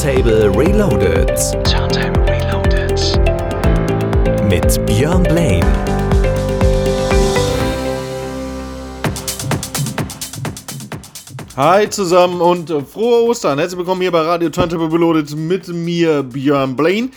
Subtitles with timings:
[0.00, 1.28] Turntable Reloaded.
[1.62, 2.98] Turntable Reloaded.
[4.48, 5.66] Mit Björn Blaine.
[11.54, 13.58] Hi zusammen und frohe Ostern.
[13.58, 17.10] Herzlich willkommen hier bei Radio Turntable Reloaded mit mir, Björn Blaine.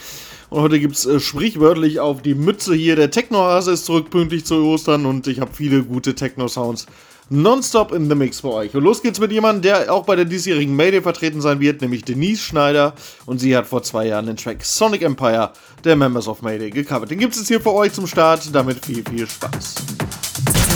[0.50, 2.98] Und heute gibt es äh, sprichwörtlich auf die Mütze hier.
[2.98, 6.88] Der Techno-Hase ist zurück pünktlich zu Ostern und ich habe viele gute Techno-Sounds
[7.34, 8.74] nonstop in the Mix für euch.
[8.76, 12.04] Und los geht's mit jemandem, der auch bei der diesjährigen Mayday vertreten sein wird, nämlich
[12.04, 12.94] Denise Schneider.
[13.26, 15.52] Und sie hat vor zwei Jahren den Track Sonic Empire
[15.84, 17.12] der Members of Mayday gecovert.
[17.12, 18.54] Den gibt es jetzt hier für euch zum Start.
[18.54, 19.76] Damit viel, viel Spaß.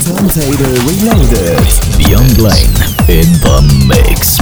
[0.05, 1.97] Turntable Reloaded.
[1.97, 2.73] Björn Blaine
[3.07, 4.37] in the Mix.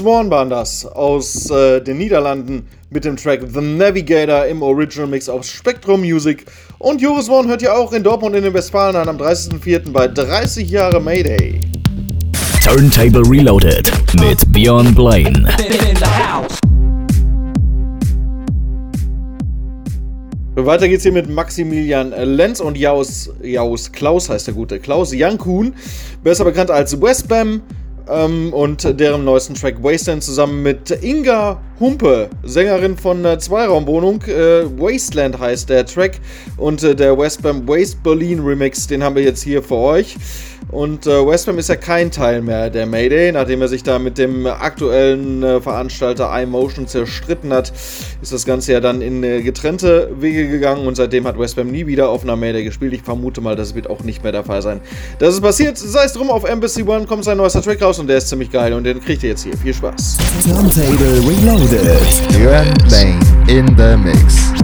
[0.00, 5.44] Waren das aus äh, den Niederlanden mit dem Track The Navigator im Original Mix auf
[5.44, 6.46] Spectrum Music.
[6.78, 9.92] Und Joris Warn hört ihr auch in Dortmund in den Westfalen an am 30.04.
[9.92, 11.60] bei 30 Jahre Mayday.
[12.64, 15.46] Turntable Reloaded mit Björn Blaine.
[20.54, 25.74] Weiter geht's hier mit Maximilian Lenz und Jaus, Jaus Klaus heißt der gute Klaus Jankun,
[26.24, 27.60] besser bekannt als Westbam
[28.08, 34.22] ähm, und deren neuesten Track Wasteland zusammen mit Inga Humpe, Sängerin von äh, Zweiraumwohnung.
[34.22, 36.20] Äh, Wasteland heißt der Track
[36.56, 40.16] und äh, der Westbam Waste Berlin Remix, den haben wir jetzt hier für euch.
[40.70, 44.16] Und äh, Westbam ist ja kein Teil mehr der Mayday, nachdem er sich da mit
[44.16, 47.72] dem aktuellen äh, Veranstalter iMotion zerstritten hat,
[48.22, 51.86] ist das Ganze ja dann in äh, getrennte Wege gegangen und seitdem hat Westbam nie
[51.86, 52.92] wieder auf einer Mayday gespielt.
[52.92, 54.80] Ich vermute mal, das wird auch nicht mehr der Fall sein.
[55.18, 58.06] Das ist passiert, sei es drum, auf Embassy One kommt sein neuester Track raus und
[58.06, 59.56] der ist ziemlich geil und den kriegt ihr jetzt hier.
[59.56, 60.18] Viel Spaß.
[60.44, 61.71] Turntable Reloaded.
[61.72, 64.61] Björn Blaine in the mix.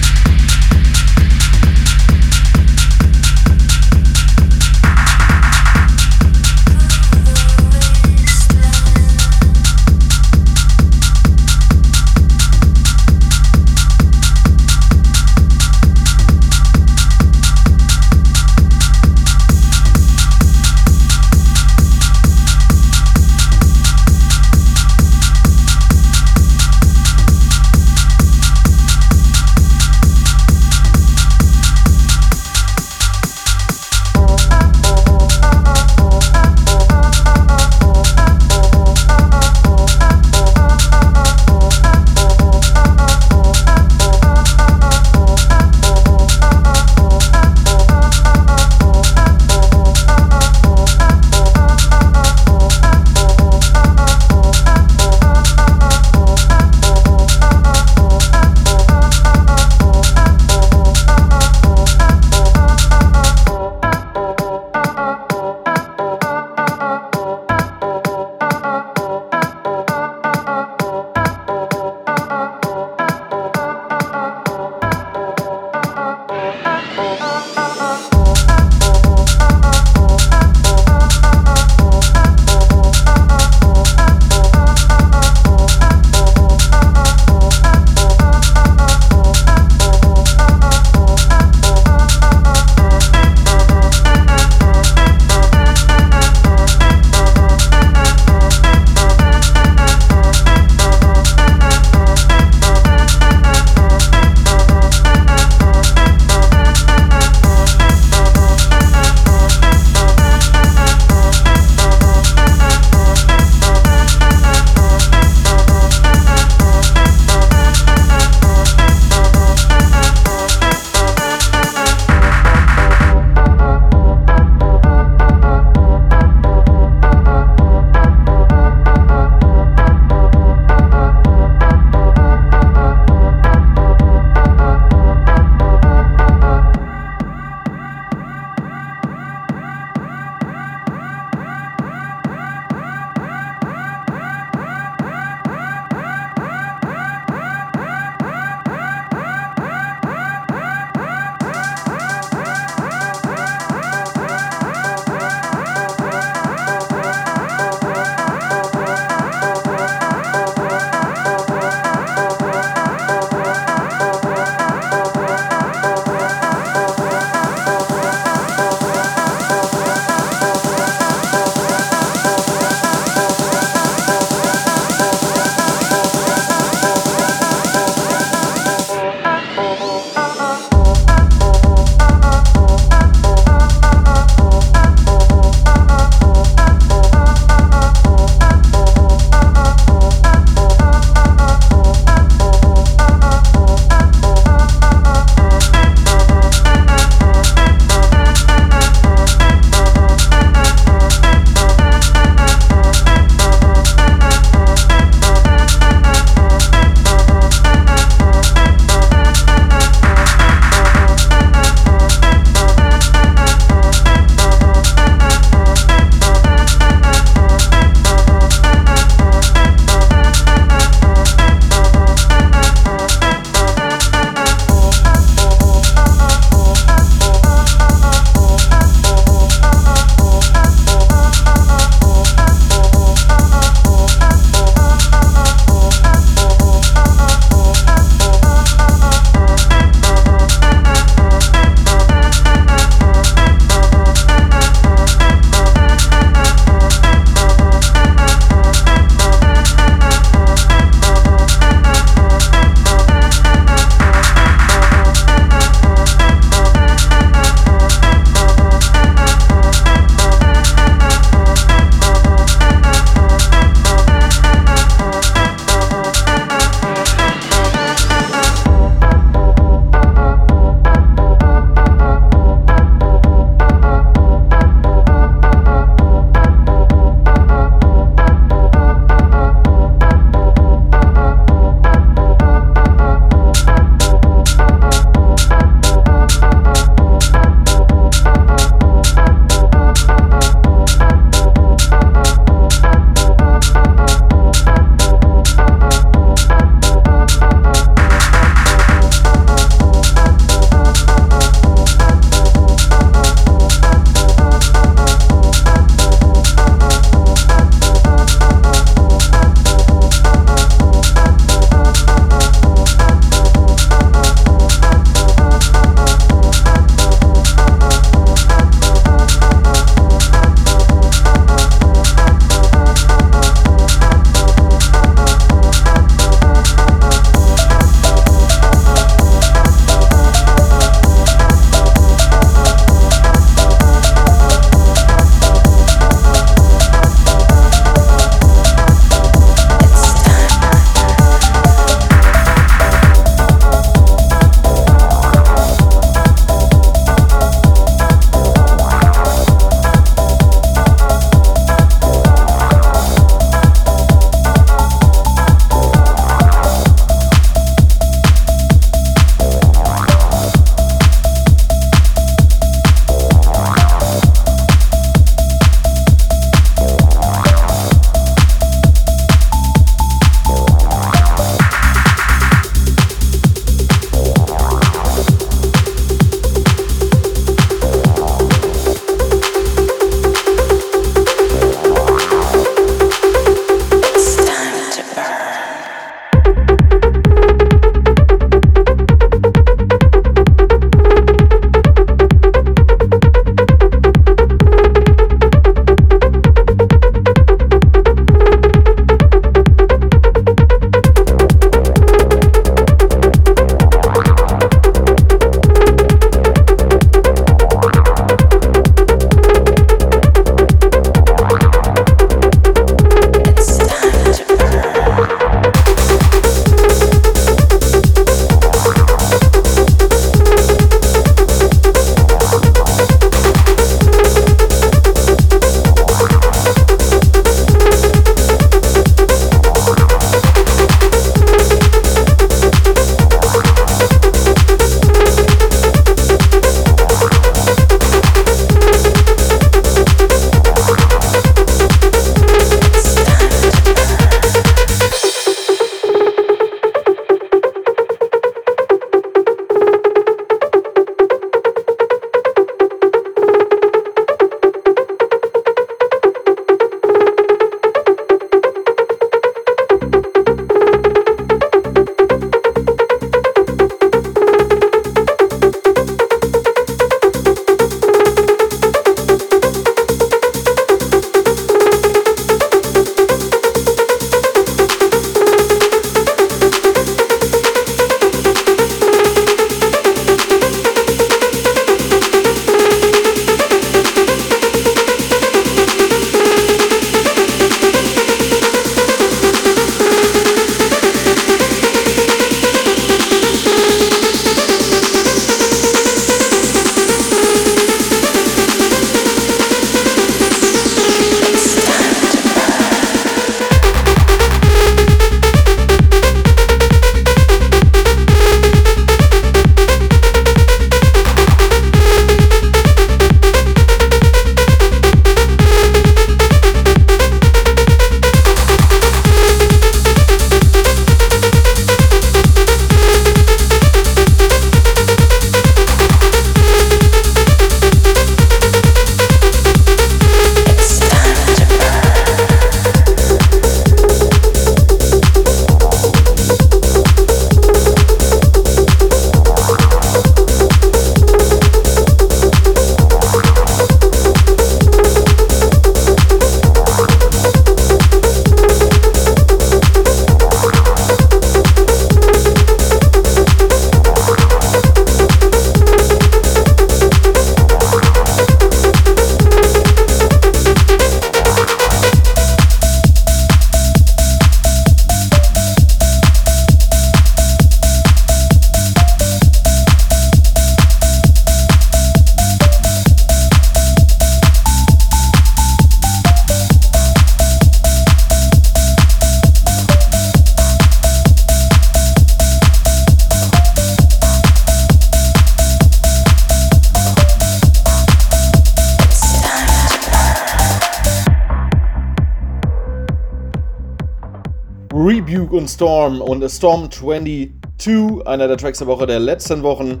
[595.76, 600.00] Storm und Storm 22, einer der Tracks der Woche der letzten Wochen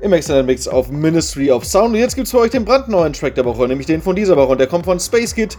[0.00, 1.90] im Extended Mix auf Ministry of Sound.
[1.90, 4.34] Und jetzt gibt es für euch den brandneuen Track der Woche, nämlich den von dieser
[4.38, 4.52] Woche.
[4.52, 5.58] Und der kommt von Space Kid.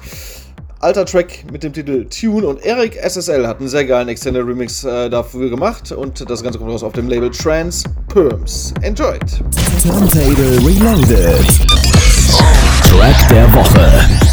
[0.80, 4.84] Alter Track mit dem Titel Tune und Eric SSL hat einen sehr geilen Extended Remix
[4.84, 8.74] äh, dafür gemacht und das Ganze kommt raus auf dem Label Trans Perms.
[8.82, 9.22] Enjoyed!
[9.84, 11.46] Turntable Reloaded.
[12.90, 14.31] Track der Woche.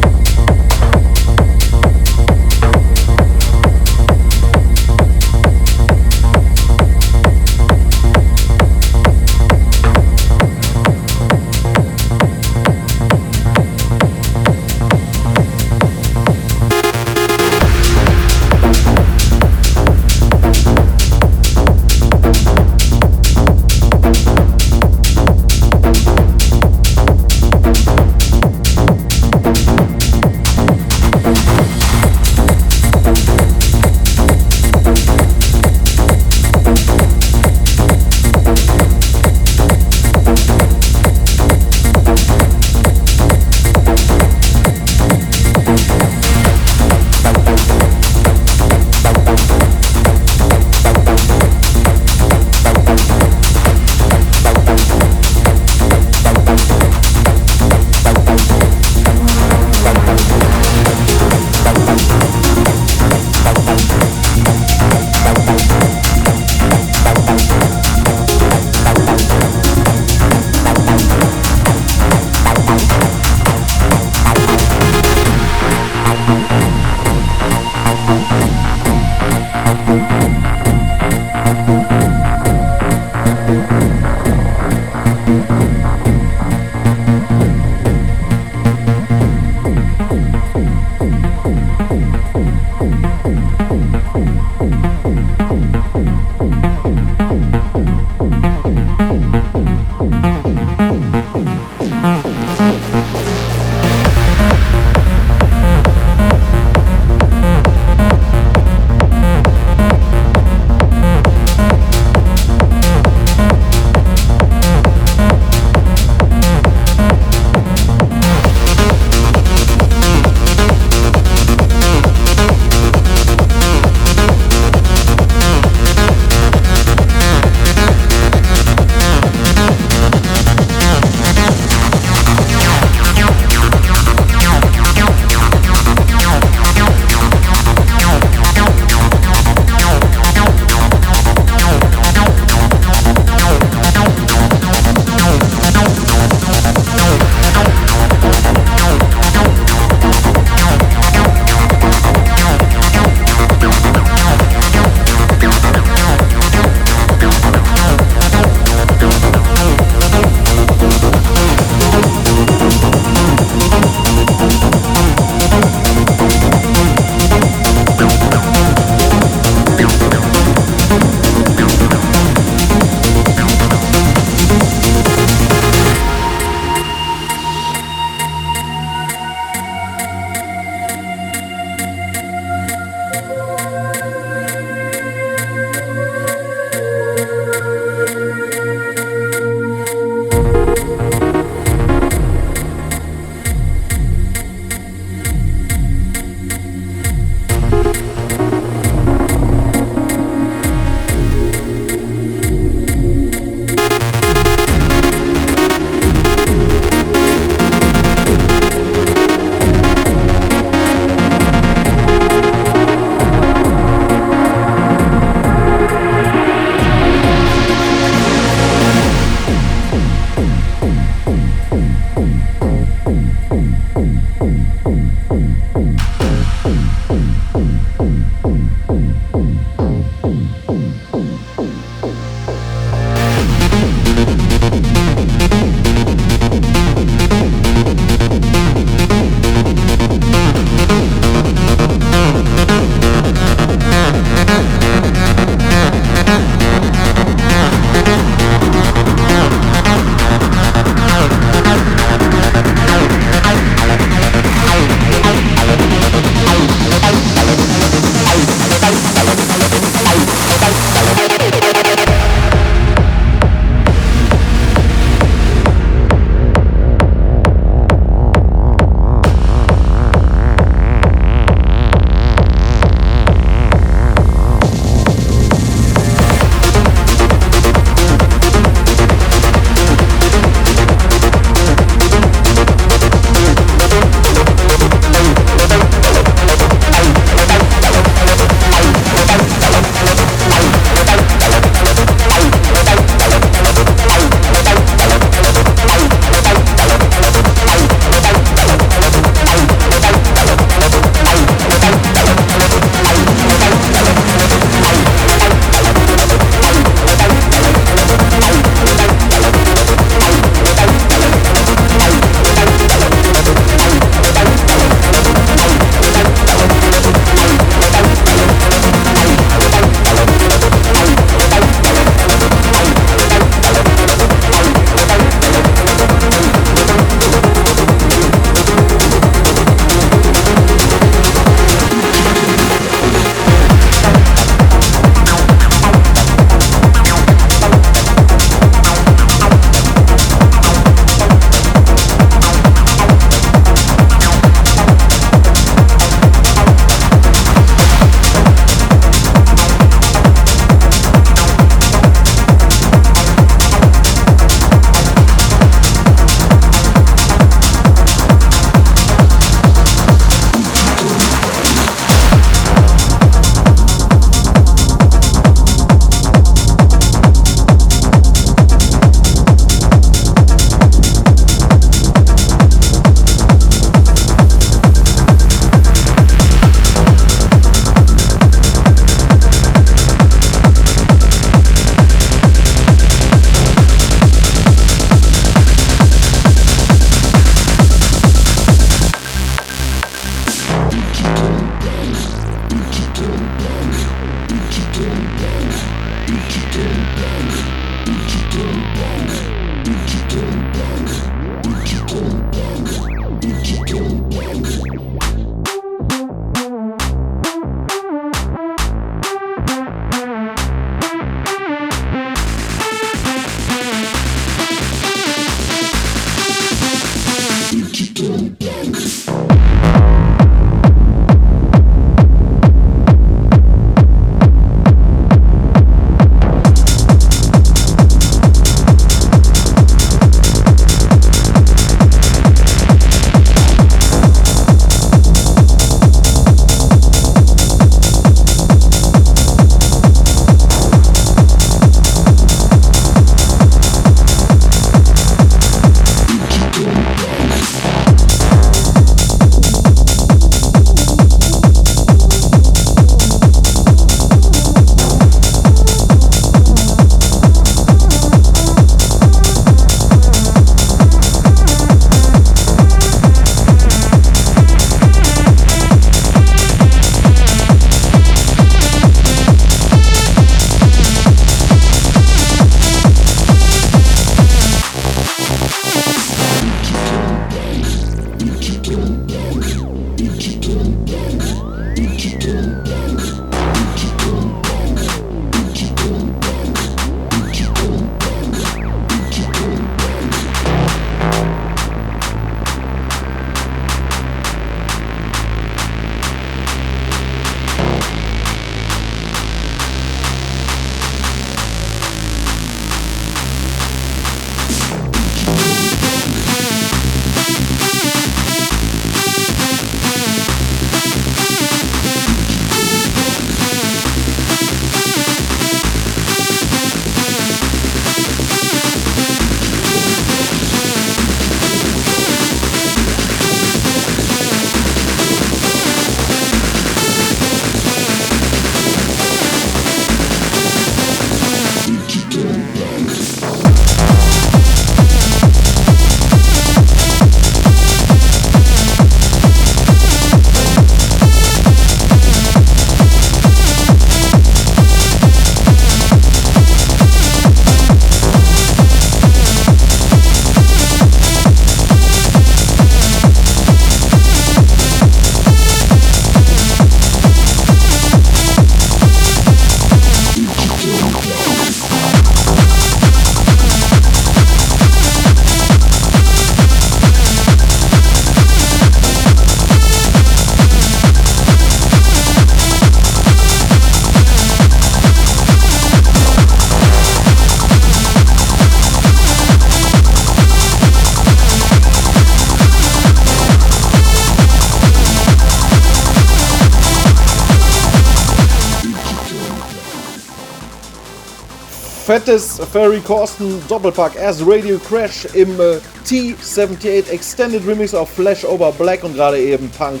[592.18, 599.04] Fettes Ferry Corsten Doppelpack erst Radio Crash im äh, T78 Extended Remix auf Flashover Black
[599.04, 600.00] und gerade eben Punk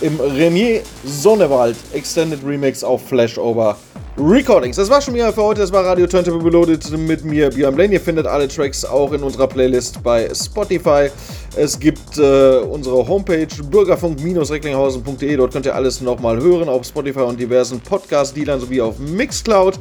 [0.00, 3.76] im Renier Sonnewald Extended Remix auf Flashover
[4.16, 4.76] Recordings.
[4.76, 5.60] Das war schon wieder für heute.
[5.60, 7.94] Das war Radio Turntable Reloaded mit mir, Björn Blaine.
[7.94, 11.08] Ihr findet alle Tracks auch in unserer Playlist bei Spotify.
[11.56, 15.36] Es gibt äh, unsere Homepage bürgerfunk-recklinghausen.de.
[15.36, 19.78] Dort könnt ihr alles nochmal hören auf Spotify und diversen Podcast-Dealern sowie auf Mixcloud.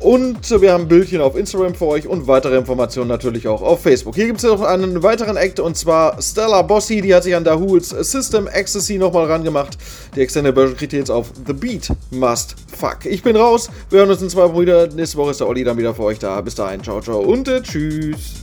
[0.00, 4.14] Und wir haben Bildchen auf Instagram für euch und weitere Informationen natürlich auch auf Facebook.
[4.14, 7.44] Hier gibt es noch einen weiteren Act und zwar Stella Bossy, die hat sich an
[7.44, 9.76] Dahools System Ecstasy nochmal rangemacht.
[10.16, 13.04] Die Extended Version kriegt jetzt auf The Beat Must Fuck.
[13.04, 14.86] Ich bin raus, wir hören uns in zwei Brüder.
[14.86, 16.40] Nächste Woche ist der Olli dann wieder für euch da.
[16.40, 18.42] Bis dahin, ciao, ciao und äh, tschüss.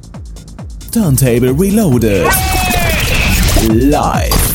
[0.91, 2.27] Turntable Reloaded.
[3.73, 4.53] Live.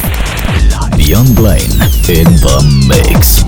[0.96, 3.42] Beyond Blaine in the mix.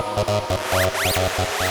[0.00, 0.56] ハハハ
[1.58, 1.67] ハ!